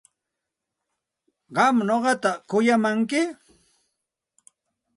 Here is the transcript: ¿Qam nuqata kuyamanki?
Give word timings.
¿Qam 1.55 1.75
nuqata 1.87 2.31
kuyamanki? 2.49 3.21